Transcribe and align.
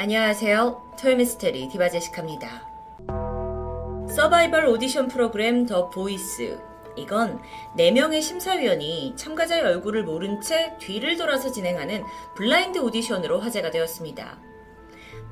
안녕하세요. 0.00 0.94
토요미스테리 1.00 1.70
디바제시카입니다. 1.70 2.62
서바이벌 4.08 4.66
오디션 4.66 5.08
프로그램 5.08 5.66
The 5.66 5.90
Voice. 5.90 6.56
이건 6.96 7.42
4명의 7.76 8.22
심사위원이 8.22 9.14
참가자의 9.16 9.60
얼굴을 9.60 10.04
모른 10.04 10.40
채 10.40 10.76
뒤를 10.78 11.16
돌아서 11.16 11.50
진행하는 11.50 12.04
블라인드 12.36 12.78
오디션으로 12.78 13.40
화제가 13.40 13.72
되었습니다. 13.72 14.38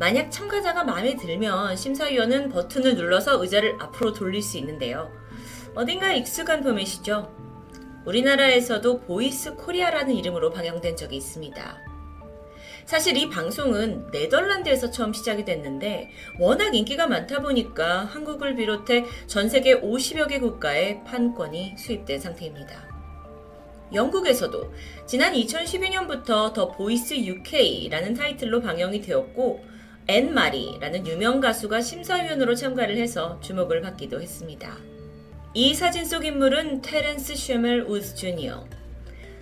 만약 0.01 0.33
참가자가 0.33 0.83
마음에 0.83 1.15
들면 1.15 1.77
심사위원은 1.77 2.49
버튼을 2.49 2.97
눌러서 2.97 3.41
의자를 3.41 3.77
앞으로 3.79 4.15
돌릴 4.15 4.43
수 4.43 4.59
있는데요. 4.59 5.13
어딘가 5.77 6.13
익숙한 6.13 6.65
포맷이죠. 6.65 7.33
우리나라에서도 8.05 9.03
보이스 9.03 9.55
코리아라는 9.55 10.13
이름으로 10.13 10.51
방영된 10.51 10.97
적이 10.97 11.19
있습니다. 11.19 11.96
사실 12.87 13.17
이 13.17 13.29
방송은 13.29 14.13
네덜란드에서 14.13 14.93
처음 14.93 15.13
시작이 15.13 15.45
됐는데 15.45 16.09
워낙 16.39 16.73
인기가 16.73 17.09
많다 17.09 17.41
보니까 17.41 18.05
한국을 18.05 18.55
비롯해 18.55 19.05
전 19.27 19.49
세계 19.49 19.81
50여 19.81 20.29
개 20.29 20.39
국가에 20.39 21.03
판권이 21.03 21.75
수입된 21.77 22.21
상태입니다. 22.21 22.87
영국에서도 23.93 24.73
지난 25.05 25.33
2012년부터 25.33 26.53
The 26.53 26.71
Voice 26.71 27.15
UK라는 27.15 28.15
타이틀로 28.15 28.61
방영이 28.61 29.01
되었고 29.01 29.65
앤 30.07 30.33
마리라는 30.33 31.09
유명 31.09 31.41
가수가 31.41 31.81
심사위원으로 31.81 32.55
참가를 32.55 32.99
해서 32.99 33.41
주목을 33.41 33.81
받기도 33.81 34.21
했습니다. 34.21 34.77
이 35.55 35.75
사진 35.75 36.05
속 36.05 36.25
인물은 36.25 36.83
테렌스 36.83 37.35
쉐멜 37.35 37.81
우즈 37.89 38.15
주니어. 38.15 38.65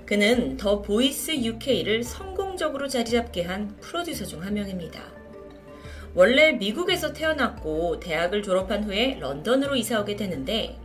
그는 0.06 0.56
The 0.58 0.82
Voice 0.82 1.34
UK를 1.34 2.02
성공적으로 2.04 2.88
자리 2.88 3.10
잡게 3.10 3.42
한 3.42 3.74
프로듀서 3.80 4.24
중 4.26 4.42
한 4.42 4.54
명입니다. 4.54 5.02
원래 6.14 6.52
미국에서 6.52 7.12
태어났고 7.12 7.98
대학을 8.00 8.42
졸업한 8.42 8.84
후에 8.84 9.18
런던으로 9.18 9.74
이사 9.76 10.00
오게 10.00 10.14
되는데 10.16 10.78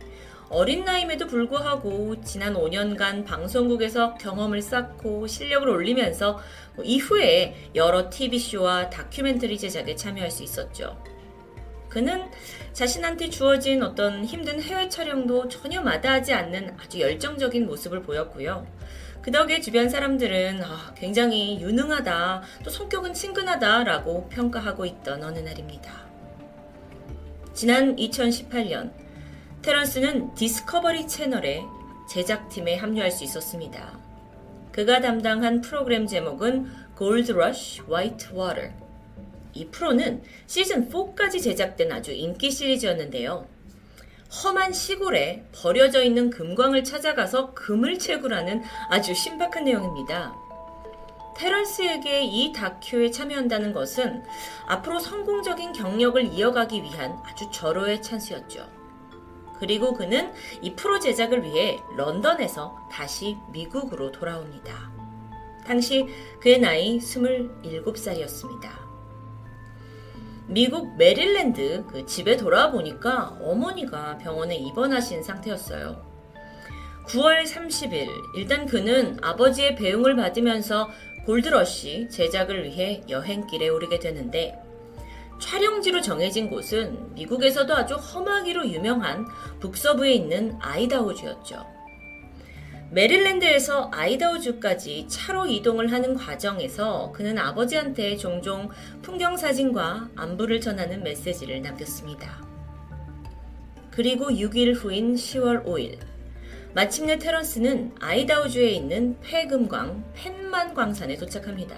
어린 0.48 0.84
나이임에도 0.84 1.28
불구하고 1.28 2.20
지난 2.22 2.54
5년간 2.54 3.24
방송국에서 3.24 4.14
경험을 4.14 4.60
쌓고 4.62 5.28
실력을 5.28 5.68
올리면서 5.68 6.40
이후에 6.82 7.54
여러 7.76 8.10
TV쇼와 8.10 8.90
다큐멘터리 8.90 9.56
제작에 9.58 9.94
참여할 9.94 10.30
수 10.30 10.42
있었죠. 10.42 11.00
그는 11.88 12.28
자신한테 12.72 13.30
주어진 13.30 13.82
어떤 13.82 14.24
힘든 14.24 14.60
해외 14.60 14.88
촬영도 14.88 15.48
전혀 15.48 15.80
마다하지 15.80 16.32
않는 16.32 16.76
아주 16.80 17.00
열정적인 17.00 17.66
모습을 17.66 18.02
보였고요. 18.02 18.66
그 19.22 19.30
덕에 19.30 19.60
주변 19.60 19.88
사람들은 19.90 20.62
아, 20.64 20.94
굉장히 20.96 21.60
유능하다, 21.60 22.42
또 22.64 22.70
성격은 22.70 23.12
친근하다라고 23.12 24.28
평가하고 24.30 24.86
있던 24.86 25.22
어느 25.22 25.40
날입니다. 25.40 26.08
지난 27.52 27.96
2018년 27.96 28.92
테런스는 29.60 30.34
디스커버리 30.34 31.06
채널의 31.06 31.62
제작팀에 32.08 32.76
합류할 32.76 33.10
수 33.10 33.24
있었습니다. 33.24 34.00
그가 34.72 35.00
담당한 35.00 35.60
프로그램 35.60 36.06
제목은 36.06 36.70
Gold 36.96 37.32
Rush 37.32 37.82
White 37.82 38.32
Water. 38.32 38.62
이 39.52 39.66
프로는 39.66 40.22
시즌 40.46 40.88
4까지 40.88 41.42
제작된 41.42 41.92
아주 41.92 42.12
인기 42.12 42.50
시리즈였는데요. 42.50 43.46
험한 44.30 44.72
시골에 44.72 45.44
버려져 45.52 46.04
있는 46.04 46.30
금광을 46.30 46.84
찾아가서 46.84 47.52
금을 47.52 47.98
채굴하는 47.98 48.62
아주 48.88 49.12
신박한 49.12 49.64
내용입니다. 49.64 50.36
테런스에게 51.36 52.22
이 52.22 52.52
다큐에 52.52 53.10
참여한다는 53.10 53.72
것은 53.72 54.22
앞으로 54.66 55.00
성공적인 55.00 55.72
경력을 55.72 56.22
이어가기 56.32 56.82
위한 56.82 57.18
아주 57.24 57.50
절호의 57.50 58.02
찬스였죠. 58.02 58.68
그리고 59.58 59.94
그는 59.94 60.32
이 60.62 60.74
프로 60.74 61.00
제작을 61.00 61.42
위해 61.42 61.78
런던에서 61.96 62.88
다시 62.90 63.36
미국으로 63.50 64.12
돌아옵니다. 64.12 64.92
당시 65.66 66.06
그의 66.40 66.60
나이 66.60 66.98
27살이었습니다. 66.98 68.89
미국 70.50 70.96
메릴랜드 70.96 71.84
그 71.86 72.04
집에 72.06 72.36
돌아와 72.36 72.72
보니까 72.72 73.38
어머니가 73.40 74.18
병원에 74.18 74.56
입원하신 74.56 75.22
상태였어요. 75.22 76.04
9월 77.06 77.44
30일, 77.44 78.08
일단 78.34 78.66
그는 78.66 79.16
아버지의 79.22 79.76
배웅을 79.76 80.16
받으면서 80.16 80.90
Gold 81.24 81.66
Rush 81.66 82.08
제작을 82.10 82.64
위해 82.64 83.00
여행길에 83.08 83.68
오르게 83.68 84.00
되는데, 84.00 84.60
촬영지로 85.38 86.00
정해진 86.00 86.50
곳은 86.50 87.14
미국에서도 87.14 87.72
아주 87.72 87.94
험하기로 87.94 88.68
유명한 88.70 89.26
북서부에 89.60 90.12
있는 90.12 90.56
아이다호주였죠. 90.60 91.79
메릴랜드에서 92.92 93.88
아이다호주까지 93.92 95.06
차로 95.08 95.46
이동을 95.46 95.92
하는 95.92 96.14
과정에서 96.14 97.12
그는 97.12 97.38
아버지한테 97.38 98.16
종종 98.16 98.68
풍경 99.00 99.36
사진과 99.36 100.10
안부를 100.16 100.60
전하는 100.60 101.04
메시지를 101.04 101.62
남겼습니다. 101.62 102.44
그리고 103.92 104.26
6일 104.30 104.74
후인 104.74 105.14
10월 105.14 105.64
5일, 105.64 105.98
마침내 106.74 107.16
테런스는 107.18 107.94
아이다호주에 108.00 108.70
있는 108.70 109.16
폐금광 109.20 110.12
펜만 110.14 110.74
광산에 110.74 111.16
도착합니다. 111.16 111.76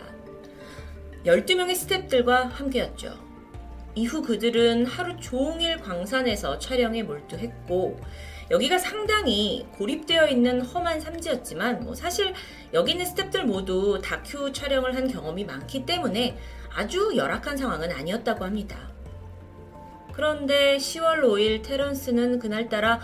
12명의 1.26 1.72
스탭들과 1.72 2.50
함께였죠. 2.52 3.32
이후 3.94 4.22
그들은 4.22 4.86
하루 4.86 5.18
종일 5.20 5.76
광산에서 5.76 6.58
촬영에 6.58 7.02
몰두했고, 7.02 8.00
여기가 8.50 8.78
상당히 8.78 9.66
고립되어 9.72 10.28
있는 10.28 10.60
험한 10.60 11.00
삼지였지만 11.00 11.84
뭐 11.84 11.94
사실 11.94 12.34
여기 12.72 12.92
있는 12.92 13.06
스탭들 13.06 13.44
모두 13.44 14.00
다큐 14.02 14.52
촬영을 14.52 14.94
한 14.94 15.08
경험이 15.08 15.44
많기 15.44 15.86
때문에 15.86 16.36
아주 16.74 17.12
열악한 17.16 17.56
상황은 17.56 17.92
아니었다고 17.92 18.44
합니다. 18.44 18.90
그런데 20.12 20.76
10월 20.76 21.22
5일 21.22 21.62
테런스는 21.62 22.38
그날따라 22.38 23.00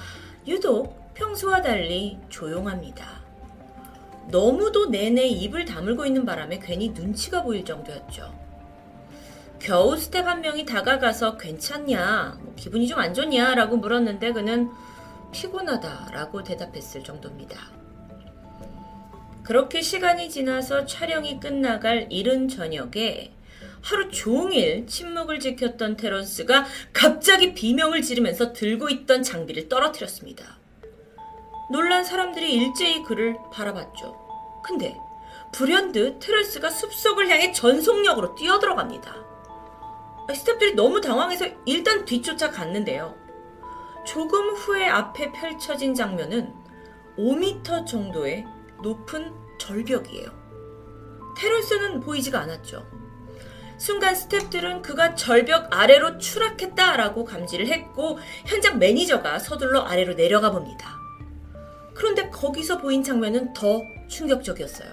유독 0.47 1.15
평소와 1.15 1.63
달리 1.63 2.19
조용합니다. 2.29 3.19
너무도 4.31 4.91
내내 4.91 5.27
입을 5.27 5.65
다물고 5.65 6.05
있는 6.05 6.27
바람에 6.27 6.59
괜히 6.63 6.91
눈치가 6.91 7.43
보일 7.43 7.65
정도였죠. 7.65 8.31
겨우 9.59 9.97
스텝 9.97 10.27
한 10.27 10.41
명이 10.43 10.67
다가가서 10.67 11.37
괜찮냐, 11.39 12.39
뭐 12.41 12.53
기분이 12.55 12.87
좀 12.87 13.01
안 13.01 13.15
좋냐 13.15 13.55
라고 13.55 13.77
물었는데 13.77 14.33
그는 14.33 14.71
피곤하다라고 15.33 16.43
대답했을 16.45 17.03
정도입니다. 17.05 17.59
그렇게 19.43 19.81
시간이 19.81 20.29
지나서 20.29 20.85
촬영이 20.85 21.41
끝나갈 21.41 22.07
이른 22.11 22.49
저녁에 22.49 23.33
하루 23.81 24.11
종일 24.11 24.87
침묵을 24.87 25.41
지켰던 25.41 25.97
테런스가 25.97 26.67
갑자기 26.93 27.55
비명을 27.55 28.03
지르면서 28.03 28.53
들고 28.53 28.91
있던 28.91 29.23
장비를 29.23 29.69
떨어뜨렸습니다. 29.69 30.59
놀란 31.71 32.05
사람들이 32.05 32.53
일제히 32.53 33.03
그를 33.03 33.37
바라봤죠. 33.53 34.63
근데 34.65 34.97
불현듯 35.53 36.19
테런스가 36.21 36.69
숲속을 36.71 37.31
향해 37.31 37.53
전속력으로 37.53 38.35
뛰어들어갑니다. 38.35 39.17
스탭들이 40.29 40.75
너무 40.75 41.01
당황해서 41.01 41.47
일단 41.65 42.05
뒤쫓아 42.05 42.51
갔는데요. 42.51 43.28
조금 44.11 44.55
후에 44.55 44.89
앞에 44.89 45.33
펼쳐진 45.33 45.95
장면은 45.95 46.55
5m 47.19 47.85
정도의 47.85 48.47
높은 48.83 49.35
절벽이에요. 49.59 50.31
테런스는 51.37 52.01
보이지가 52.01 52.41
않았죠. 52.41 52.87
순간 53.77 54.15
스탭들은 54.15 54.81
그가 54.81 55.15
절벽 55.15 55.69
아래로 55.71 56.17
추락했다라고 56.17 57.27
감지를 57.27 57.67
했고 57.67 58.19
현장 58.47 58.79
매니저가 58.79 59.41
서둘러 59.41 59.83
아래로 59.83 60.17
내려가 60.17 60.51
봅니다. 60.53 60.97
그런데 61.95 62.31
거기서 62.31 62.79
보인 62.79 63.03
장면은 63.03 63.53
더 63.53 63.83
충격적이었어요. 64.09 64.91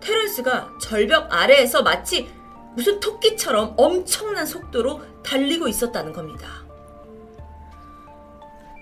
테런스가 0.00 0.72
절벽 0.80 1.32
아래에서 1.32 1.82
마치 1.84 2.28
무슨 2.74 2.98
토끼처럼 2.98 3.74
엄청난 3.76 4.44
속도로 4.44 5.02
달리고 5.22 5.68
있었다는 5.68 6.12
겁니다. 6.12 6.57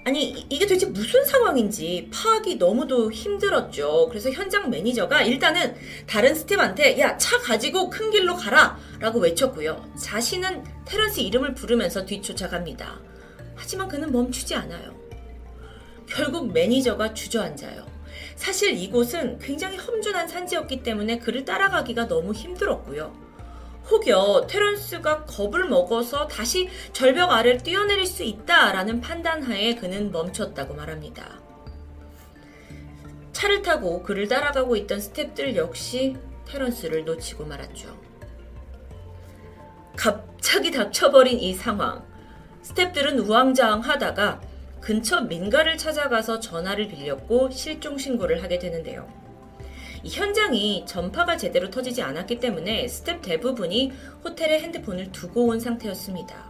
아니 0.06 0.46
이게 0.48 0.64
도대체 0.66 0.86
무슨 0.86 1.24
상황인지 1.24 2.10
파악이 2.12 2.56
너무도 2.56 3.10
힘들었죠. 3.10 4.06
그래서 4.08 4.30
현장 4.30 4.70
매니저가 4.70 5.22
일단은 5.22 5.74
다른 6.06 6.32
스텝한테 6.32 7.00
야 7.00 7.18
차 7.18 7.36
가지고 7.38 7.90
큰 7.90 8.12
길로 8.12 8.36
가라 8.36 8.78
라고 9.00 9.18
외쳤고요. 9.18 9.84
자신은 10.00 10.62
테런스 10.84 11.18
이름을 11.18 11.54
부르면서 11.54 12.04
뒤쫓아갑니다. 12.06 13.00
하지만 13.56 13.88
그는 13.88 14.12
멈추지 14.12 14.54
않아요. 14.54 14.94
결국 16.08 16.52
매니저가 16.52 17.12
주저앉아요. 17.12 17.84
사실 18.36 18.78
이곳은 18.78 19.40
굉장히 19.40 19.76
험준한 19.76 20.28
산지였기 20.28 20.84
때문에 20.84 21.18
그를 21.18 21.44
따라가기가 21.44 22.06
너무 22.06 22.32
힘들었고요. 22.32 23.25
혹여 23.90 24.46
테런스가 24.48 25.24
겁을 25.24 25.68
먹어서 25.68 26.26
다시 26.26 26.68
절벽 26.92 27.30
아래를 27.30 27.62
뛰어내릴 27.62 28.06
수 28.06 28.22
있다라는 28.22 29.00
판단하에 29.00 29.76
그는 29.76 30.10
멈췄다고 30.10 30.74
말합니다. 30.74 31.40
차를 33.32 33.62
타고 33.62 34.02
그를 34.02 34.28
따라가고 34.28 34.76
있던 34.76 34.98
스탭들 34.98 35.56
역시 35.56 36.16
테런스를 36.46 37.04
놓치고 37.04 37.44
말았죠. 37.44 37.96
갑자기 39.94 40.70
닥쳐버린 40.70 41.38
이 41.38 41.54
상황. 41.54 42.04
스탭들은 42.62 43.26
우왕좌왕하다가 43.26 44.40
근처 44.80 45.20
민가를 45.20 45.76
찾아가서 45.76 46.40
전화를 46.40 46.88
빌렸고 46.88 47.50
실종 47.50 47.98
신고를 47.98 48.42
하게 48.42 48.58
되는데요. 48.58 49.25
이 50.02 50.08
현장이 50.08 50.84
전파가 50.86 51.36
제대로 51.36 51.70
터지지 51.70 52.02
않았기 52.02 52.40
때문에 52.40 52.88
스텝 52.88 53.22
대부분이 53.22 53.92
호텔에 54.24 54.60
핸드폰을 54.60 55.12
두고 55.12 55.46
온 55.46 55.60
상태였습니다. 55.60 56.48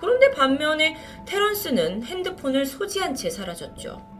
그런데 0.00 0.30
반면에 0.32 0.96
테런스는 1.26 2.04
핸드폰을 2.04 2.66
소지한 2.66 3.14
채 3.14 3.30
사라졌죠. 3.30 4.14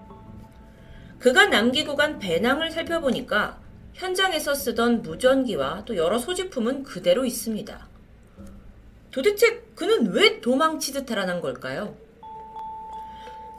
그가 1.19 1.47
남기고 1.47 1.97
간 1.97 2.19
배낭을 2.19 2.71
살펴보니까 2.71 3.61
현장에서 3.95 4.55
쓰던 4.55 5.03
무전기와 5.03 5.85
또 5.85 5.97
여러 5.97 6.19
소지품은 6.19 6.83
그대로 6.83 7.25
있습니다. 7.25 7.89
도대체 9.11 9.63
그는 9.75 10.13
왜 10.13 10.41
도망치듯 10.41 11.07
달아난 11.07 11.41
걸까요? 11.41 11.97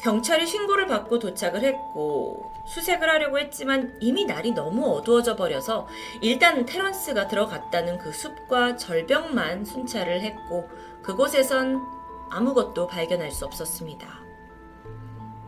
경찰이 0.02 0.46
신고를 0.46 0.88
받고 0.88 1.20
도착을 1.20 1.64
했고 1.64 2.52
수색을 2.68 3.10
하려고 3.10 3.40
했지만 3.40 3.96
이미 4.00 4.26
날이 4.26 4.52
너무 4.52 4.86
어두워져 4.96 5.36
버려서 5.36 5.88
일단 6.22 6.66
테런스가 6.66 7.28
들어갔다는 7.28 7.98
그 7.98 8.12
숲과 8.12 8.76
절벽만 8.78 9.66
순찰을 9.66 10.22
했고 10.22 10.70
그곳에선 11.02 11.82
아무것도 12.30 12.88
발견할 12.88 13.32
수 13.32 13.46
없었습니다. 13.46 14.26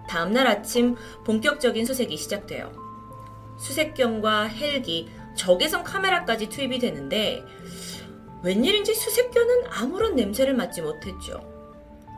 다음날 0.07 0.47
아침 0.47 0.95
본격적인 1.25 1.85
수색이 1.85 2.15
시작돼요. 2.15 2.71
수색경과 3.57 4.43
헬기, 4.43 5.11
적외선 5.35 5.83
카메라까지 5.83 6.49
투입이 6.49 6.79
되는데 6.79 7.43
웬일인지 8.43 8.93
수색견은 8.93 9.67
아무런 9.69 10.15
냄새를 10.15 10.53
맡지 10.53 10.81
못했죠. 10.81 11.46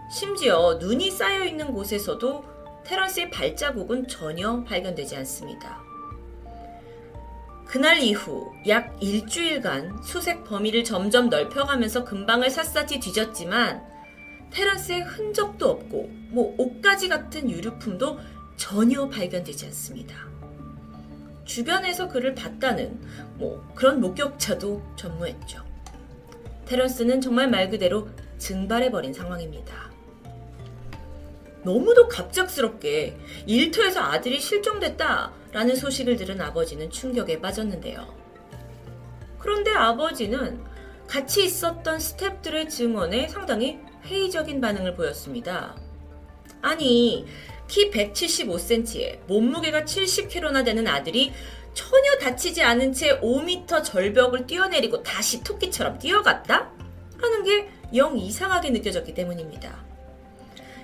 심지어 0.10 0.78
눈이 0.80 1.12
쌓여 1.12 1.46
있는 1.46 1.72
곳에서도 1.72 2.44
테런스의 2.84 3.30
발자국은 3.30 4.08
전혀 4.08 4.64
발견되지 4.64 5.16
않습니다. 5.18 5.84
그날 7.66 8.00
이후 8.00 8.52
약 8.68 8.98
일주일간 9.00 10.02
수색 10.02 10.44
범위를 10.46 10.84
점점 10.84 11.30
넓혀가면서 11.30 12.04
근방을 12.04 12.50
샅샅이 12.50 13.00
뒤졌지만 13.00 13.84
테라스에 14.50 15.02
흔적도 15.02 15.70
없고 15.70 16.10
뭐 16.30 16.56
옷가지 16.58 17.08
같은 17.08 17.48
유류품도 17.48 18.18
전혀 18.58 19.08
발견되지 19.08 19.68
않습니다. 19.68 20.28
주변에서 21.46 22.08
그를 22.08 22.34
봤다는 22.34 23.00
뭐 23.36 23.64
그런 23.76 24.02
목격자도 24.02 24.82
전무했죠. 24.96 25.64
테런스는 26.66 27.22
정말 27.22 27.50
말 27.50 27.70
그대로 27.70 28.10
증발해버린 28.40 29.14
상황입니다. 29.14 29.89
너무도 31.64 32.08
갑작스럽게 32.08 33.18
일터에서 33.46 34.02
아들이 34.02 34.40
실종됐다라는 34.40 35.76
소식을 35.76 36.16
들은 36.16 36.40
아버지는 36.42 36.90
충격에 36.90 37.42
빠졌는데요. 37.42 38.14
그런데 39.38 39.72
아버지는 39.72 40.64
같이 41.08 41.44
있었던 41.46 41.98
스탭들의 41.98 42.70
증언에 42.70 43.28
상당히 43.28 43.80
회의적인 44.06 44.62
반응을 44.62 44.96
보였습니다. 44.96 45.76
아니, 46.62 47.26
키 47.68 47.90
175cm에 47.90 49.26
몸무게가 49.28 49.82
70kg나 49.84 50.64
되는 50.66 50.88
아들이 50.88 51.32
전혀 51.74 52.18
다치지 52.20 52.62
않은 52.64 52.94
채 52.94 53.20
5m 53.22 53.84
절벽을 53.84 54.48
뛰어내리고 54.48 55.04
다시 55.04 55.44
토끼처럼 55.44 56.00
뛰어갔다? 56.00 56.72
하는 57.22 57.44
게 57.44 57.80
영 57.94 58.18
이상하게 58.18 58.70
느껴졌기 58.70 59.14
때문입니다. 59.14 59.84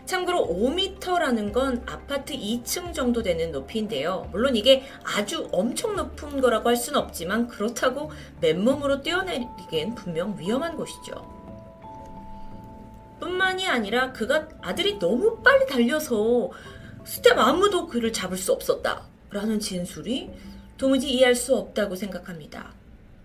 참고로 0.06 0.48
5m라는 0.48 1.52
건 1.52 1.84
아파트 1.88 2.34
2층 2.34 2.94
정도 2.94 3.24
되는 3.24 3.52
높이인데요. 3.52 4.28
물론 4.32 4.56
이게 4.56 4.84
아주 5.04 5.50
엄청 5.52 5.96
높은 5.96 6.42
거라고 6.42 6.70
할 6.70 6.76
수는 6.76 7.00
없지만 7.00 7.48
그렇다고 7.48 8.12
맨몸으로 8.40 9.02
뛰어내리기엔 9.02 9.96
분명 9.96 10.36
위험한 10.38 10.76
곳이죠. 10.76 11.36
뿐만이 13.20 13.68
아니라 13.68 14.12
그가 14.12 14.48
아들이 14.62 15.00
너무 15.00 15.42
빨리 15.42 15.66
달려서 15.66 16.52
스텝 17.04 17.38
아무도 17.40 17.88
그를 17.88 18.14
잡을 18.14 18.38
수 18.38 18.52
없었다. 18.52 19.04
라는 19.32 19.60
진술이 19.60 20.32
도무지 20.78 21.10
이해할 21.10 21.36
수 21.36 21.56
없다고 21.56 21.96
생각합니다. 21.96 22.74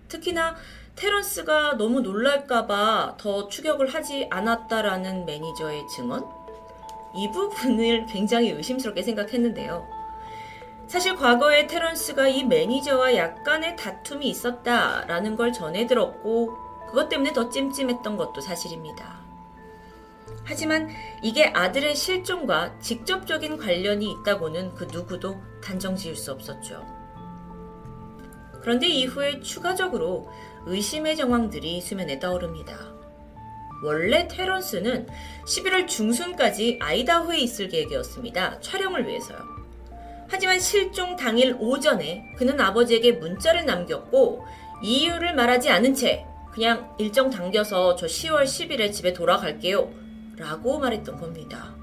특히나 0.09 0.57
테런스가 0.97 1.77
너무 1.77 2.01
놀랄까봐 2.01 3.17
더 3.19 3.49
추격을 3.49 3.89
하지 3.95 4.27
않았다라는 4.31 5.25
매니저의 5.25 5.85
증언? 5.95 6.40
이 7.15 7.31
부분을 7.31 8.07
굉장히 8.07 8.51
의심스럽게 8.51 9.03
생각했는데요. 9.03 9.87
사실 10.87 11.15
과거에 11.17 11.67
테런스가 11.67 12.29
이 12.29 12.45
매니저와 12.45 13.15
약간의 13.15 13.77
다툼이 13.77 14.29
있었다라는 14.29 15.37
걸 15.37 15.53
전해 15.53 15.87
들었고, 15.87 16.57
그것 16.89 17.09
때문에 17.09 17.33
더 17.33 17.49
찜찜했던 17.49 18.17
것도 18.17 18.41
사실입니다. 18.41 19.21
하지만 20.45 20.89
이게 21.23 21.45
아들의 21.45 21.95
실종과 21.95 22.79
직접적인 22.81 23.59
관련이 23.59 24.11
있다고는 24.11 24.75
그 24.75 24.89
누구도 24.91 25.41
단정 25.63 25.95
지을 25.95 26.17
수 26.17 26.33
없었죠. 26.33 26.85
그런데 28.61 28.89
이후에 28.89 29.41
추가적으로 29.41 30.29
의심의 30.67 31.17
정황들이 31.17 31.81
수면에 31.81 32.19
떠오릅니다. 32.19 33.00
원래 33.83 34.29
테런스는 34.29 35.09
11월 35.45 35.89
중순까지 35.89 36.79
아이다호에 36.81 37.39
있을 37.39 37.69
계획이었습니다. 37.69 38.61
촬영을 38.61 39.07
위해서요. 39.07 39.39
하지만 40.29 40.61
실종 40.61 41.17
당일 41.17 41.57
오전에 41.59 42.35
그는 42.37 42.61
아버지에게 42.61 43.13
문자를 43.13 43.67
남겼고 43.67 44.45
이유를 44.83 45.35
말하지 45.35 45.71
않은 45.71 45.95
채 45.95 46.25
그냥 46.53 46.95
일정 46.99 47.31
당겨서 47.31 47.97
저 47.97 48.07
10월 48.07 48.45
10일에 48.45 48.93
집에 48.93 49.13
돌아갈게요. 49.13 49.91
라고 50.37 50.79
말했던 50.79 51.19
겁니다. 51.19 51.75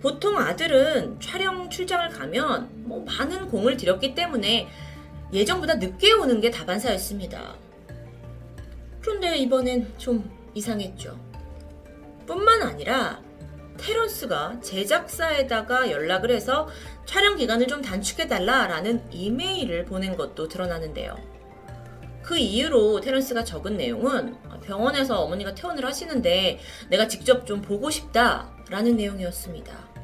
보통 0.00 0.38
아들은 0.38 1.18
촬영 1.20 1.70
출장을 1.70 2.10
가면 2.10 2.68
뭐 2.84 3.04
많은 3.04 3.48
공을 3.48 3.76
들였기 3.76 4.14
때문에 4.14 4.68
예정보다 5.32 5.76
늦게 5.76 6.12
오는 6.12 6.40
게 6.40 6.50
다반사였습니다. 6.50 7.54
그런데 9.00 9.36
이번엔 9.38 9.94
좀 9.98 10.30
이상했죠. 10.54 11.18
뿐만 12.26 12.62
아니라 12.62 13.22
테런스가 13.76 14.60
제작사에다가 14.60 15.90
연락을 15.90 16.30
해서 16.30 16.68
촬영 17.04 17.36
기간을 17.36 17.66
좀 17.66 17.82
단축해달라라는 17.82 19.12
이메일을 19.12 19.84
보낸 19.84 20.16
것도 20.16 20.48
드러나는데요. 20.48 21.16
그 22.22 22.38
이유로 22.38 23.00
테런스가 23.00 23.44
적은 23.44 23.76
내용은 23.76 24.36
병원에서 24.62 25.20
어머니가 25.20 25.54
퇴원을 25.54 25.84
하시는데 25.84 26.58
내가 26.88 27.06
직접 27.06 27.46
좀 27.46 27.60
보고 27.60 27.90
싶다라는 27.90 28.96
내용이었습니다. 28.96 29.94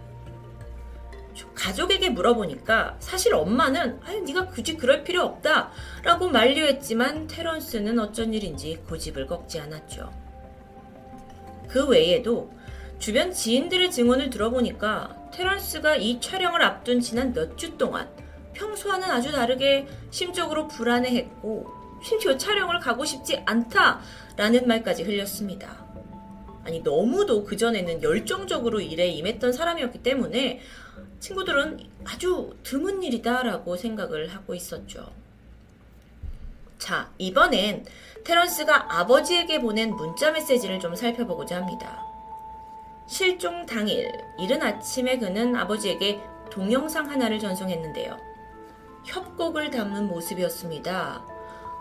가족에게 1.55 2.11
물어보니까 2.11 2.97
사실 3.01 3.35
엄마는 3.35 4.01
아유 4.05 4.21
네가 4.23 4.49
굳이 4.49 4.77
그럴 4.77 5.05
필요 5.05 5.23
없다라고 5.23 6.29
만류했지만 6.29 7.27
테런스는 7.27 7.99
어쩐 7.99 8.35
일인지 8.35 8.77
고집을 8.89 9.27
꺾지 9.27 9.61
않았죠. 9.61 10.11
그 11.71 11.87
외에도 11.87 12.53
주변 12.99 13.33
지인들의 13.33 13.91
증언을 13.91 14.31
들어보니까 14.31 15.31
테런스가 15.33 15.97
이 15.97 16.21
촬영을 16.21 16.63
앞둔 16.63 17.01
지난 17.01 17.33
몇 17.33 17.57
주 17.57 17.77
동안 17.79 18.09
평소와는 18.55 19.11
아주 19.11 19.31
다르게 19.31 19.87
심적으로 20.11 20.67
불안해했고 20.69 21.67
심지어 22.03 22.37
촬영을 22.37 22.81
가고 22.81 23.05
싶지 23.05 23.43
않다라는 23.47 24.67
말까지 24.67 25.05
흘렸습니다. 25.05 25.87
아니, 26.65 26.81
너무도 26.81 27.45
그전에는 27.45 28.03
열정적으로 28.03 28.81
일에 28.81 29.07
임했던 29.09 29.53
사람이었기 29.53 30.03
때문에 30.03 30.61
친구들은 31.21 31.79
아주 32.05 32.55
드문 32.63 33.03
일이다라고 33.03 33.77
생각을 33.77 34.29
하고 34.29 34.55
있었죠. 34.55 35.11
자, 36.79 37.11
이번엔 37.19 37.85
테런스가 38.25 38.99
아버지에게 39.01 39.61
보낸 39.61 39.95
문자 39.95 40.31
메시지를 40.31 40.79
좀 40.81 40.95
살펴보고자 40.95 41.57
합니다. 41.57 42.05
실종 43.07 43.67
당일, 43.67 44.13
이른 44.39 44.63
아침에 44.63 45.19
그는 45.19 45.57
아버지에게 45.57 46.21
동영상 46.51 47.11
하나를 47.11 47.39
전송했는데요. 47.39 48.17
협곡을 49.05 49.71
담는 49.71 50.09
모습이었습니다. 50.09 51.25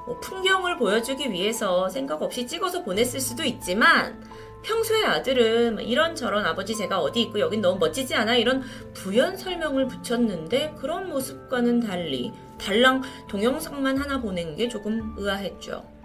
뭐 0.05 0.19
풍경을 0.21 0.77
보여주기 0.77 1.31
위해서 1.31 1.89
생각 1.89 2.21
없이 2.21 2.47
찍어서 2.47 2.83
보냈을 2.83 3.19
수도 3.19 3.43
있지만 3.43 4.23
평소에 4.63 5.05
아들은 5.05 5.75
뭐 5.75 5.83
이런저런 5.83 6.45
아버지 6.45 6.75
제가 6.75 6.99
어디 6.99 7.21
있고 7.21 7.39
여긴 7.39 7.61
너무 7.61 7.79
멋지지 7.79 8.15
않아 8.15 8.35
이런 8.35 8.63
부연 8.93 9.37
설명을 9.37 9.87
붙였는데 9.87 10.75
그런 10.79 11.09
모습과는 11.09 11.81
달리 11.81 12.33
달랑 12.57 13.03
동영상만 13.27 13.97
하나 13.97 14.19
보낸 14.19 14.55
게 14.55 14.67
조금 14.67 15.13
의아했죠. 15.17 15.98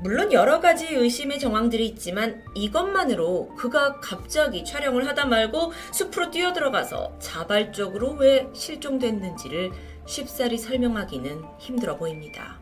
물론 0.00 0.32
여러 0.32 0.60
가지 0.60 0.86
의심의 0.94 1.38
정황들이 1.38 1.86
있지만 1.86 2.42
이것만으로 2.54 3.54
그가 3.56 4.00
갑자기 4.00 4.64
촬영을 4.64 5.06
하다 5.06 5.26
말고 5.26 5.72
숲으로 5.92 6.30
뛰어들어가서 6.30 7.18
자발적으로 7.20 8.12
왜 8.12 8.48
실종됐는지를 8.52 9.72
쉽사리 10.06 10.58
설명하기는 10.58 11.42
힘들어 11.58 11.96
보입니다. 11.96 12.60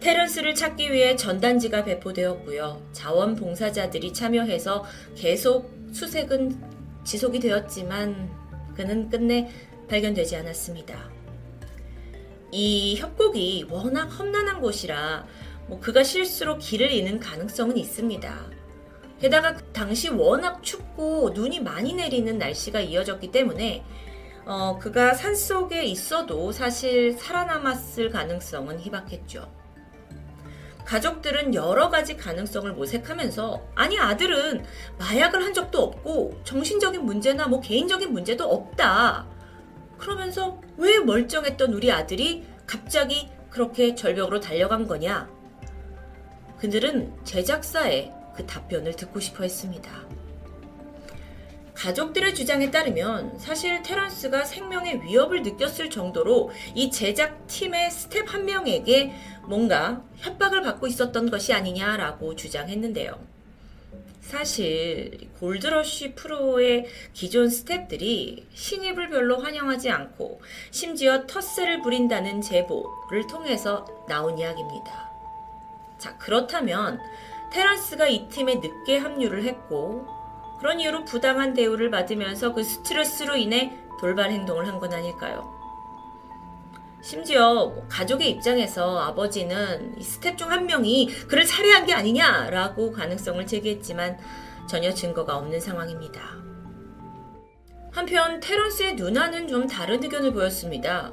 테런스를 0.00 0.54
찾기 0.54 0.92
위해 0.92 1.14
전단지가 1.14 1.84
배포되었고요. 1.84 2.82
자원봉사자들이 2.92 4.12
참여해서 4.12 4.84
계속 5.14 5.70
수색은 5.92 6.58
지속이 7.04 7.38
되었지만 7.40 8.30
그는 8.74 9.10
끝내 9.10 9.50
발견되지 9.88 10.36
않았습니다. 10.36 11.19
이 12.52 12.96
협곡이 12.96 13.66
워낙 13.70 14.06
험난한 14.06 14.60
곳이라 14.60 15.26
뭐 15.68 15.78
그가 15.80 16.02
실수로 16.02 16.58
길을 16.58 16.90
잃는 16.90 17.20
가능성은 17.20 17.76
있습니다. 17.76 18.50
게다가 19.20 19.54
그 19.54 19.64
당시 19.72 20.08
워낙 20.08 20.62
춥고 20.62 21.30
눈이 21.34 21.60
많이 21.60 21.92
내리는 21.92 22.38
날씨가 22.38 22.80
이어졌기 22.80 23.30
때문에 23.30 23.84
어, 24.46 24.78
그가 24.78 25.14
산 25.14 25.34
속에 25.34 25.84
있어도 25.84 26.50
사실 26.50 27.12
살아남았을 27.12 28.10
가능성은 28.10 28.80
희박했죠. 28.80 29.60
가족들은 30.84 31.54
여러 31.54 31.88
가지 31.88 32.16
가능성을 32.16 32.72
모색하면서 32.72 33.62
아니 33.76 33.96
아들은 33.96 34.64
마약을 34.98 35.44
한 35.44 35.54
적도 35.54 35.82
없고 35.82 36.40
정신적인 36.42 37.04
문제나 37.04 37.46
뭐 37.46 37.60
개인적인 37.60 38.12
문제도 38.12 38.44
없다. 38.44 39.28
그러면서 40.00 40.60
왜 40.78 40.98
멀쩡했던 40.98 41.74
우리 41.74 41.92
아들이 41.92 42.44
갑자기 42.66 43.28
그렇게 43.50 43.94
절벽으로 43.94 44.40
달려간 44.40 44.86
거냐? 44.86 45.30
그들은 46.58 47.12
제작사의 47.24 48.12
그 48.34 48.46
답변을 48.46 48.96
듣고 48.96 49.20
싶어 49.20 49.42
했습니다. 49.42 49.90
가족들의 51.74 52.34
주장에 52.34 52.70
따르면 52.70 53.38
사실 53.38 53.82
테런스가 53.82 54.44
생명의 54.44 55.02
위협을 55.02 55.42
느꼈을 55.42 55.88
정도로 55.88 56.50
이 56.74 56.90
제작팀의 56.90 57.90
스텝 57.90 58.34
한 58.34 58.44
명에게 58.44 59.14
뭔가 59.46 60.02
협박을 60.16 60.62
받고 60.62 60.86
있었던 60.86 61.30
것이 61.30 61.52
아니냐라고 61.52 62.36
주장했는데요. 62.36 63.29
사실 64.20 65.28
골드러쉬 65.40 66.14
프로의 66.14 66.86
기존 67.12 67.48
스탭들이 67.48 68.44
신입을 68.52 69.08
별로 69.08 69.38
환영하지 69.38 69.90
않고 69.90 70.40
심지어 70.70 71.26
텃세를 71.26 71.82
부린다는 71.82 72.40
제보를 72.42 73.26
통해서 73.28 73.84
나온 74.08 74.38
이야기입니다. 74.38 75.10
자, 75.98 76.16
그렇다면 76.18 77.00
테런스가 77.52 78.06
이 78.08 78.28
팀에 78.28 78.56
늦게 78.56 78.98
합류를 78.98 79.44
했고 79.44 80.06
그런 80.60 80.78
이유로 80.80 81.04
부당한 81.06 81.54
대우를 81.54 81.90
받으면서 81.90 82.52
그 82.52 82.62
스트레스로 82.62 83.36
인해 83.36 83.72
돌발 83.98 84.30
행동을 84.30 84.66
한 84.66 84.78
건 84.78 84.92
아닐까요? 84.92 85.59
심지어 87.02 87.54
뭐 87.54 87.86
가족의 87.88 88.30
입장에서 88.30 88.98
아버지는 89.00 89.94
스텝 90.00 90.36
중 90.36 90.50
한 90.50 90.66
명이 90.66 91.08
그를 91.28 91.44
살해한 91.44 91.86
게 91.86 91.94
아니냐라고 91.94 92.92
가능성을 92.92 93.46
제기했지만 93.46 94.18
전혀 94.68 94.92
증거가 94.92 95.36
없는 95.36 95.60
상황입니다. 95.60 96.20
한편 97.92 98.40
테런스의 98.40 98.94
누나는 98.94 99.48
좀 99.48 99.66
다른 99.66 100.02
의견을 100.02 100.32
보였습니다. 100.32 101.12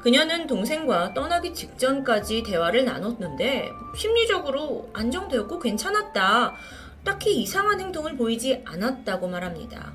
그녀는 0.00 0.46
동생과 0.46 1.14
떠나기 1.14 1.54
직전까지 1.54 2.42
대화를 2.44 2.84
나눴는데 2.84 3.70
심리적으로 3.96 4.88
안정되었고 4.92 5.58
괜찮았다. 5.60 6.56
딱히 7.04 7.40
이상한 7.40 7.80
행동을 7.80 8.16
보이지 8.16 8.62
않았다고 8.64 9.28
말합니다. 9.28 9.92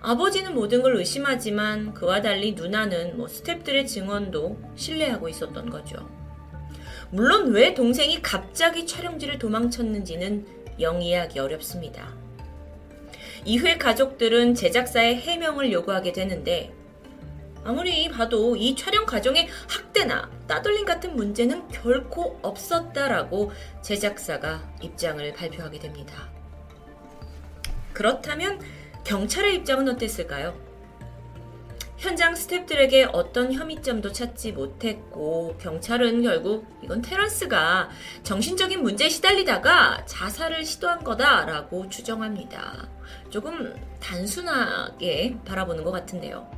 아버지는 0.00 0.54
모든 0.54 0.82
걸 0.82 0.96
의심하지만 0.96 1.94
그와 1.94 2.20
달리 2.20 2.52
누나는 2.52 3.16
뭐 3.16 3.26
스탭들의 3.26 3.86
증언도 3.86 4.58
신뢰하고 4.76 5.28
있었던 5.28 5.70
거죠. 5.70 6.08
물론 7.10 7.52
왜 7.52 7.74
동생이 7.74 8.20
갑자기 8.22 8.86
촬영지를 8.86 9.38
도망쳤는지는 9.38 10.46
영이해하기 10.80 11.38
어렵습니다. 11.38 12.14
이후에 13.44 13.78
가족들은 13.78 14.54
제작사의 14.54 15.16
해명을 15.16 15.72
요구하게 15.72 16.12
되는데 16.12 16.72
아무리 17.64 18.08
봐도 18.08 18.54
이 18.54 18.76
촬영 18.76 19.06
과정에 19.06 19.48
학대나 19.68 20.30
따돌림 20.46 20.84
같은 20.84 21.16
문제는 21.16 21.66
결코 21.68 22.38
없었다라고 22.42 23.50
제작사가 23.82 24.72
입장을 24.82 25.32
발표하게 25.32 25.80
됩니다. 25.80 26.28
그렇다면 27.92 28.60
경찰의 29.06 29.54
입장은 29.54 29.88
어땠을까요? 29.88 30.52
현장 31.96 32.34
스탭들에게 32.34 33.10
어떤 33.12 33.52
혐의점도 33.52 34.10
찾지 34.10 34.50
못했고 34.50 35.56
경찰은 35.60 36.22
결국 36.22 36.66
이건 36.82 37.02
테란스가 37.02 37.88
정신적인 38.24 38.82
문제에 38.82 39.08
시달리다가 39.08 40.04
자살을 40.06 40.64
시도한 40.64 41.04
거다라고 41.04 41.88
추정합니다. 41.88 42.88
조금 43.30 43.76
단순하게 44.00 45.38
바라보는 45.44 45.84
것 45.84 45.92
같은데요. 45.92 46.50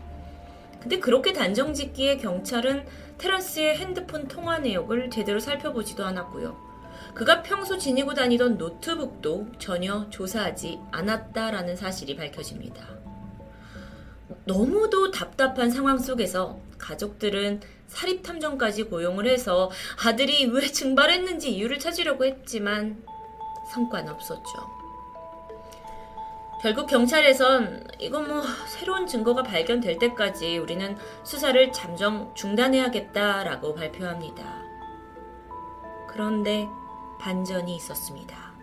근데 0.80 0.98
그렇게 0.98 1.34
단정 1.34 1.74
짓기에 1.74 2.16
경찰은 2.16 2.86
테란스의 3.18 3.76
핸드폰 3.76 4.26
통화 4.26 4.58
내역을 4.58 5.10
제대로 5.10 5.38
살펴보지도 5.38 6.02
않았고요. 6.06 6.67
그가 7.14 7.42
평소 7.42 7.78
지니고 7.78 8.14
다니던 8.14 8.58
노트북도 8.58 9.48
전혀 9.58 10.08
조사하지 10.10 10.80
않았다라는 10.92 11.76
사실이 11.76 12.16
밝혀집니다. 12.16 12.86
너무도 14.44 15.10
답답한 15.10 15.70
상황 15.70 15.98
속에서 15.98 16.60
가족들은 16.78 17.60
사립탐정까지 17.88 18.84
고용을 18.84 19.26
해서 19.26 19.70
아들이 20.04 20.46
왜 20.46 20.60
증발했는지 20.66 21.50
이유를 21.52 21.78
찾으려고 21.78 22.24
했지만 22.24 23.02
성과는 23.72 24.12
없었죠. 24.12 24.78
결국 26.60 26.88
경찰에선 26.88 27.86
이건 28.00 28.26
뭐 28.26 28.42
새로운 28.66 29.06
증거가 29.06 29.42
발견될 29.42 29.98
때까지 29.98 30.58
우리는 30.58 30.96
수사를 31.22 31.72
잠정 31.72 32.34
중단해야겠다라고 32.34 33.74
발표합니다. 33.74 34.44
그런데 36.08 36.66
반전이 37.18 37.74
있었습니다. 37.76 38.54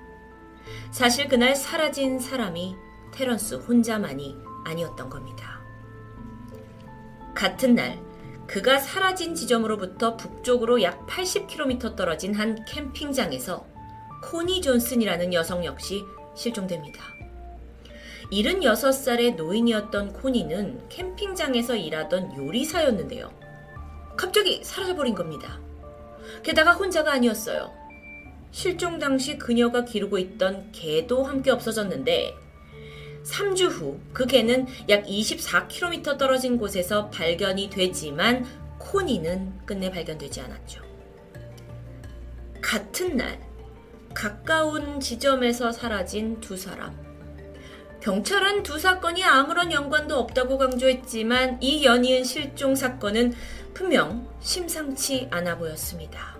사실 0.92 1.28
그날 1.28 1.56
사라진 1.56 2.20
사람이 2.20 2.76
테런스 3.12 3.56
혼자만이 3.56 4.38
아니었던 4.66 5.10
겁니다. 5.10 5.62
같은 7.34 7.76
날, 7.76 8.02
그가 8.48 8.80
사라진 8.80 9.36
지점으로부터 9.36 10.18
북쪽으로 10.18 10.82
약 10.82 11.06
80km 11.08 11.96
떨어진 11.96 12.34
한 12.34 12.64
캠핑장에서 12.66 13.66
코니 14.24 14.62
존슨이라는 14.62 15.34
여성 15.34 15.66
역시 15.66 16.04
실종됩니다. 16.36 17.02
76살의 18.32 19.36
노인이었던 19.36 20.14
코니는 20.14 20.90
캠핑장에서 20.90 21.76
일하던 21.76 22.36
요리사였는데요. 22.36 23.32
갑자기 24.18 24.64
사라져버린 24.64 25.14
겁니다. 25.14 25.60
게다가 26.44 26.74
혼자가 26.74 27.12
아니었어요. 27.14 27.85
실종 28.56 29.00
당시 29.00 29.38
그녀가 29.38 29.84
기르고 29.84 30.18
있던 30.18 30.72
개도 30.72 31.26
함께 31.26 31.52
없어졌는데 31.52 32.34
3주 33.26 33.70
후 33.70 34.00
그 34.14 34.26
개는 34.26 34.66
약 34.88 35.04
24km 35.04 36.18
떨어진 36.18 36.58
곳에서 36.58 37.10
발견이 37.10 37.70
되지만 37.70 38.46
코니는 38.80 39.66
끝내 39.66 39.92
발견되지 39.92 40.40
않았죠. 40.40 40.82
같은 42.62 43.18
날 43.18 43.42
가까운 44.14 45.02
지점에서 45.02 45.74
사라진 45.74 46.40
두 46.40 46.56
사람. 46.56 46.98
경찰은 48.00 48.64
두 48.64 48.80
사건이 48.80 49.22
아무런 49.26 49.74
연관도 49.74 50.18
없다고 50.18 50.58
강조했지만 50.58 51.62
이 51.62 51.84
연이은 51.84 52.24
실종 52.24 52.74
사건은 52.74 53.34
분명 53.74 54.26
심상치 54.40 55.28
않아 55.30 55.58
보였습니다. 55.58 56.35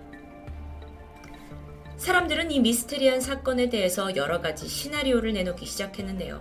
사람들은 2.06 2.52
이 2.52 2.60
미스테리한 2.60 3.20
사건에 3.20 3.68
대해서 3.68 4.14
여러 4.14 4.40
가지 4.40 4.68
시나리오를 4.68 5.32
내놓기 5.32 5.66
시작했는데요. 5.66 6.40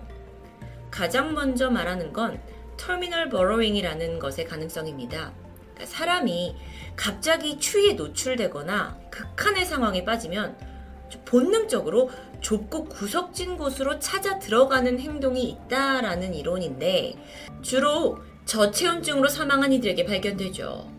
가장 0.92 1.34
먼저 1.34 1.72
말하는 1.72 2.14
건 2.14 2.40
터미널 2.78 3.30
버로잉이라는 3.30 4.20
것의 4.20 4.46
가능성입니다. 4.46 5.34
그러니까 5.74 5.86
사람이 5.88 6.56
갑자기 6.96 7.58
추위에 7.58 7.94
노출되거나 7.94 9.00
극한의 9.10 9.66
상황에 9.66 10.06
빠지면 10.06 10.56
본능적으로 11.26 12.12
좁고 12.42 12.86
구석진 12.86 13.58
곳으로 13.58 13.98
찾아 13.98 14.38
들어가는 14.38 15.00
행동이 15.00 15.50
있다라는 15.50 16.36
이론인데 16.36 17.16
주로 17.64 18.20
저체온증으로 18.46 19.30
사망한 19.30 19.74
이들에게 19.74 20.06
발견되죠. 20.06 20.92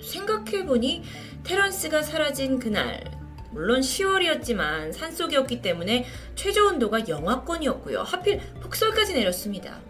생각해보니 0.00 1.02
테런스가 1.44 2.00
사라진 2.00 2.58
그날 2.58 3.23
물론 3.54 3.80
10월이었지만 3.80 4.92
산속이었기 4.92 5.62
때문에 5.62 6.06
최저 6.34 6.64
온도가 6.64 7.06
영하권이었고요. 7.08 8.02
하필 8.02 8.40
폭설까지 8.60 9.14
내렸습니다. 9.14 9.80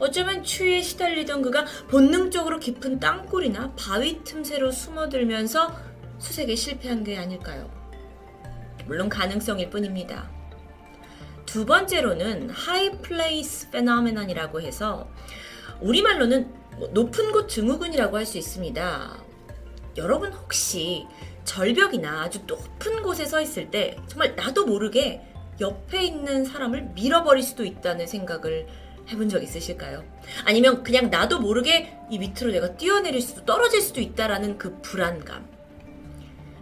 어쩌면 0.00 0.42
추위에 0.42 0.82
시달리던 0.82 1.42
그가 1.42 1.64
본능적으로 1.88 2.58
깊은 2.58 2.98
땅굴이나 2.98 3.74
바위 3.78 4.24
틈새로 4.24 4.72
숨어들면서 4.72 5.72
수색에 6.18 6.56
실패한 6.56 7.04
게 7.04 7.16
아닐까요? 7.16 7.70
물론 8.86 9.08
가능성일 9.08 9.70
뿐입니다. 9.70 10.28
두 11.46 11.64
번째로는 11.66 12.50
high 12.50 12.90
place 12.90 13.70
phenomenon이라고 13.70 14.60
해서 14.60 15.08
우리말로는 15.80 16.52
뭐 16.76 16.88
높은 16.88 17.30
곳 17.30 17.48
증후군이라고 17.48 18.16
할 18.16 18.26
수 18.26 18.36
있습니다. 18.36 19.23
여러분 19.96 20.32
혹시 20.32 21.06
절벽이나 21.44 22.22
아주 22.22 22.40
높은 22.46 23.02
곳에 23.02 23.26
서 23.26 23.40
있을 23.40 23.70
때 23.70 23.96
정말 24.06 24.34
나도 24.34 24.66
모르게 24.66 25.22
옆에 25.60 26.02
있는 26.02 26.44
사람을 26.44 26.90
밀어버릴 26.94 27.42
수도 27.42 27.64
있다는 27.64 28.06
생각을 28.06 28.66
해본 29.08 29.28
적 29.28 29.42
있으실까요? 29.42 30.02
아니면 30.44 30.82
그냥 30.82 31.10
나도 31.10 31.38
모르게 31.38 31.96
이 32.10 32.18
밑으로 32.18 32.50
내가 32.50 32.74
뛰어내릴 32.76 33.20
수도 33.20 33.44
떨어질 33.44 33.80
수도 33.82 34.00
있다라는 34.00 34.58
그 34.58 34.80
불안감. 34.80 35.46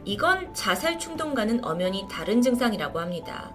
이건 0.04 0.52
자살 0.52 0.98
충동과는 0.98 1.64
엄연히 1.64 2.04
다른 2.10 2.42
증상이라고 2.42 2.98
합니다. 2.98 3.54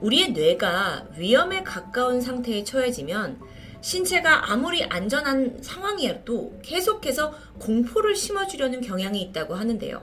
우리의 0.00 0.32
뇌가 0.32 1.06
위험에 1.16 1.62
가까운 1.62 2.20
상태에 2.20 2.64
처해지면 2.64 3.40
신체가 3.80 4.50
아무리 4.52 4.84
안전한 4.84 5.58
상황이어도 5.62 6.60
계속해서 6.62 7.32
공포를 7.58 8.14
심어주려는 8.16 8.80
경향이 8.80 9.20
있다고 9.22 9.54
하는데요. 9.54 10.02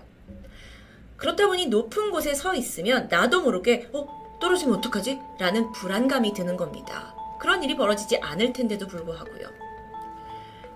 그렇다 1.17 1.48
보니 1.48 1.67
높은 1.67 2.12
곳에 2.12 2.34
서 2.34 2.53
있으면 2.53 3.08
나도 3.10 3.41
모르게 3.41 3.89
어 3.94 4.38
떨어지면 4.39 4.77
어떡하지? 4.77 5.20
라는 5.39 5.72
불안감이 5.72 6.34
드는 6.34 6.58
겁니다. 6.58 7.15
그런 7.39 7.63
일이 7.63 7.75
벌어지지 7.75 8.17
않을 8.17 8.53
텐데도 8.53 8.88
불구하고요. 8.88 9.48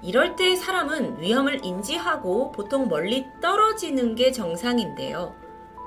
이럴 0.01 0.37
때 0.37 0.55
사람은 0.55 1.21
위험을 1.21 1.65
인지하고 1.65 2.51
보통 2.53 2.87
멀리 2.87 3.25
떨어지는 3.41 4.15
게 4.15 4.31
정상인데요. 4.31 5.35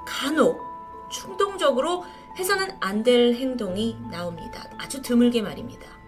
간혹 0.06 0.60
충동적으로 1.10 2.04
해서는 2.38 2.76
안 2.80 3.02
될 3.02 3.34
행동이 3.34 3.96
나옵니다. 4.10 4.64
아주 4.78 5.00
드물게 5.02 5.42
말입니다. 5.42 6.01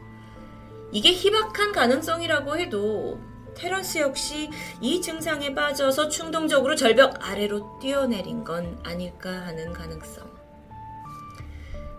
이게 0.95 1.13
희박한 1.13 1.73
가능성이라고 1.73 2.57
해도 2.57 3.19
테런스 3.57 3.99
역시 3.99 4.49
이 4.81 5.03
증상에 5.03 5.53
빠져서 5.53 6.09
충동적으로 6.09 6.77
절벽 6.77 7.19
아래로 7.21 7.81
뛰어내린 7.81 8.45
건 8.45 8.79
아닐까 8.85 9.29
하는 9.31 9.73
가능성. 9.73 10.33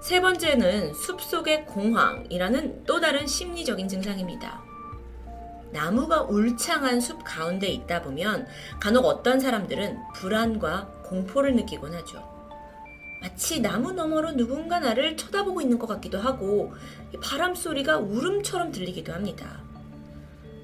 세 0.02 0.22
번째는 0.22 0.94
숲속의 0.94 1.66
공황이라는 1.66 2.86
또 2.86 3.02
다른 3.02 3.28
심리적인 3.28 3.90
증상입니다. 3.90 4.64
나무가 5.72 6.22
울창한 6.22 7.02
숲 7.02 7.22
가운데 7.26 7.68
있다 7.68 8.02
보면 8.02 8.48
간혹 8.80 9.06
어떤 9.06 9.42
사람들은 9.42 9.98
불안과 10.14 10.88
공포를 11.04 11.54
느끼곤 11.56 11.94
하죠. 11.96 12.35
마치 13.26 13.60
나무 13.60 13.92
너머로 13.92 14.34
누군가 14.34 14.80
나를 14.80 15.18
쳐다보고 15.18 15.60
있는 15.60 15.80
것 15.80 15.88
같기도 15.88 16.20
하고 16.20 16.74
바람 17.24 17.56
소리가 17.56 17.98
울음처럼 17.98 18.72
들리기도 18.72 19.14
합니다. 19.14 19.64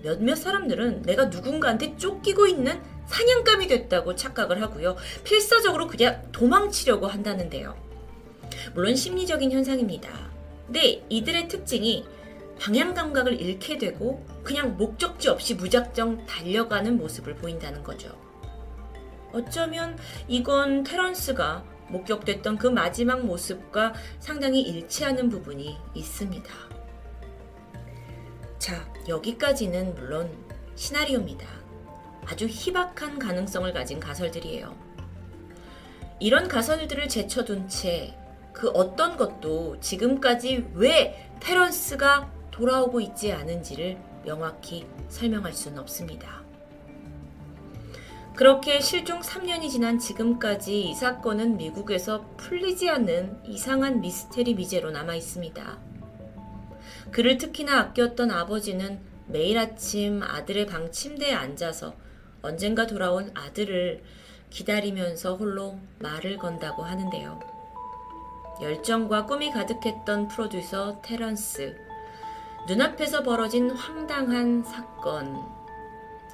몇몇 0.03 0.35
사람들은 0.35 1.01
내가 1.01 1.25
누군가한테 1.25 1.97
쫓기고 1.97 2.45
있는 2.45 2.79
사냥감이 3.07 3.67
됐다고 3.67 4.15
착각을 4.15 4.61
하고요. 4.61 4.95
필사적으로 5.23 5.87
그냥 5.87 6.21
도망치려고 6.31 7.07
한다는데요. 7.07 7.75
물론 8.75 8.95
심리적인 8.95 9.51
현상입니다. 9.51 10.09
근데 10.67 11.03
이들의 11.09 11.47
특징이 11.47 12.05
방향 12.59 12.93
감각을 12.93 13.41
잃게 13.41 13.79
되고 13.79 14.23
그냥 14.43 14.77
목적지 14.77 15.29
없이 15.29 15.55
무작정 15.55 16.27
달려가는 16.27 16.95
모습을 16.97 17.33
보인다는 17.35 17.81
거죠. 17.83 18.15
어쩌면 19.33 19.97
이건 20.27 20.83
테런스가 20.83 21.70
목격됐던 21.91 22.57
그 22.57 22.67
마지막 22.67 23.25
모습과 23.25 23.93
상당히 24.19 24.61
일치하는 24.61 25.29
부분이 25.29 25.77
있습니다. 25.93 26.53
자, 28.59 28.93
여기까지는 29.07 29.95
물론 29.95 30.29
시나리오입니다. 30.75 31.47
아주 32.25 32.47
희박한 32.47 33.19
가능성을 33.19 33.71
가진 33.73 33.99
가설들이에요. 33.99 34.75
이런 36.19 36.47
가설들을 36.47 37.09
제쳐둔 37.09 37.67
채 37.67 38.21
그 38.53 38.69
어떤 38.69 39.17
것도 39.17 39.79
지금까지 39.79 40.67
왜 40.73 41.29
테런스가 41.39 42.31
돌아오고 42.51 43.01
있지 43.01 43.31
않은지를 43.31 43.97
명확히 44.23 44.85
설명할 45.09 45.53
수는 45.53 45.79
없습니다. 45.79 46.40
그렇게 48.41 48.79
실종 48.79 49.19
3년이 49.19 49.69
지난 49.69 49.99
지금까지 49.99 50.81
이 50.81 50.95
사건은 50.95 51.57
미국에서 51.57 52.25
풀리지 52.37 52.89
않는 52.89 53.39
이상한 53.45 54.01
미스테리 54.01 54.55
미제로 54.55 54.89
남아 54.89 55.13
있습니다. 55.13 55.77
그를 57.11 57.37
특히나 57.37 57.79
아꼈던 57.79 58.31
아버지는 58.31 58.99
매일 59.27 59.59
아침 59.59 60.23
아들의 60.23 60.65
방 60.65 60.91
침대에 60.91 61.31
앉아서 61.35 61.93
언젠가 62.41 62.87
돌아온 62.87 63.29
아들을 63.35 64.03
기다리면서 64.49 65.35
홀로 65.35 65.77
말을 65.99 66.37
건다고 66.37 66.81
하는데요. 66.81 67.39
열정과 68.59 69.27
꿈이 69.27 69.51
가득했던 69.51 70.29
프로듀서 70.29 70.99
테런스. 71.03 71.77
눈앞에서 72.67 73.21
벌어진 73.21 73.69
황당한 73.69 74.63
사건. 74.63 75.45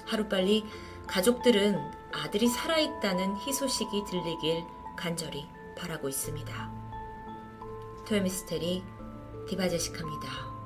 하루빨리 0.06 0.64
가족들은 1.06 1.97
아들이 2.12 2.48
살아있다는 2.48 3.38
희소식이 3.38 4.04
들리길 4.06 4.66
간절히 4.96 5.48
바라고 5.78 6.10
있습니다. 6.10 6.72
토요미스테리 8.08 8.84
디바제식합니다. 9.48 10.57